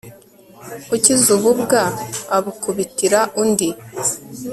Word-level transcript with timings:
ukize 0.95 1.27
ububwa 1.37 1.81
abukubitira 2.37 3.19
undi 3.41 3.69